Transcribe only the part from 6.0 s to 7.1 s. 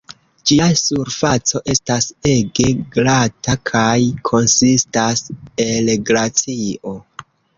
glacio.